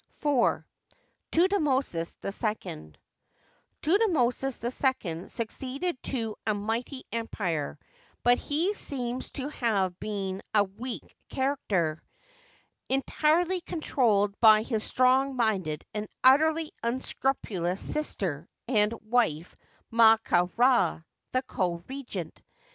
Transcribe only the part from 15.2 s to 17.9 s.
minded and utterly unscrupulous